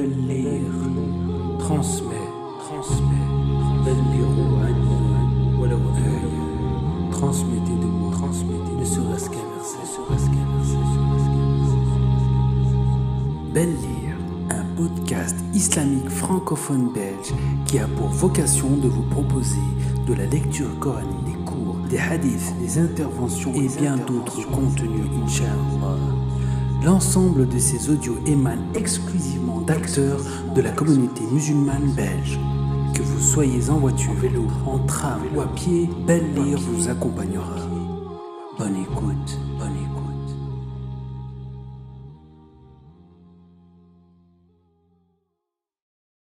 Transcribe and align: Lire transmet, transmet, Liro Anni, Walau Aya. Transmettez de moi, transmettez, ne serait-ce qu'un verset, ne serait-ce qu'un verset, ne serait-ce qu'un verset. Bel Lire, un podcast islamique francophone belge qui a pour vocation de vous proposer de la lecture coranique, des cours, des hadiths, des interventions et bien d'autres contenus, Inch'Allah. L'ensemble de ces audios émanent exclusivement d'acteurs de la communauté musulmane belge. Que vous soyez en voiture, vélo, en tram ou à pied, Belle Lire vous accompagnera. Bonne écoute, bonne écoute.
Lire 0.00 0.48
transmet, 1.58 2.16
transmet, 2.64 3.28
Liro 4.10 4.56
Anni, 4.64 5.60
Walau 5.60 5.76
Aya. 5.76 7.10
Transmettez 7.10 7.76
de 7.78 7.84
moi, 7.84 8.10
transmettez, 8.10 8.72
ne 8.78 8.84
serait-ce 8.86 9.28
qu'un 9.28 9.44
verset, 9.54 9.76
ne 9.82 9.86
serait-ce 9.86 10.26
qu'un 10.30 10.46
verset, 10.56 10.78
ne 10.78 10.84
serait-ce 10.94 11.26
qu'un 11.28 11.46
verset. 11.58 11.82
Bel 13.52 13.68
Lire, 13.68 14.16
un 14.50 14.64
podcast 14.76 15.36
islamique 15.52 16.08
francophone 16.08 16.90
belge 16.94 17.34
qui 17.66 17.78
a 17.78 17.86
pour 17.86 18.08
vocation 18.08 18.70
de 18.78 18.88
vous 18.88 19.04
proposer 19.10 19.60
de 20.06 20.14
la 20.14 20.24
lecture 20.24 20.78
coranique, 20.78 21.24
des 21.26 21.44
cours, 21.44 21.76
des 21.90 21.98
hadiths, 21.98 22.54
des 22.60 22.78
interventions 22.78 23.52
et 23.52 23.68
bien 23.78 23.98
d'autres 23.98 24.50
contenus, 24.50 25.04
Inch'Allah. 25.22 25.81
L'ensemble 26.84 27.48
de 27.48 27.58
ces 27.60 27.90
audios 27.90 28.18
émanent 28.26 28.72
exclusivement 28.74 29.60
d'acteurs 29.60 30.20
de 30.52 30.60
la 30.60 30.72
communauté 30.72 31.22
musulmane 31.30 31.92
belge. 31.92 32.40
Que 32.92 33.02
vous 33.02 33.20
soyez 33.20 33.70
en 33.70 33.78
voiture, 33.78 34.14
vélo, 34.14 34.48
en 34.66 34.80
tram 34.80 35.20
ou 35.32 35.40
à 35.40 35.46
pied, 35.54 35.88
Belle 36.06 36.34
Lire 36.34 36.58
vous 36.58 36.88
accompagnera. 36.88 37.54
Bonne 38.58 38.76
écoute, 38.76 39.38
bonne 39.58 39.76
écoute. 39.76 40.11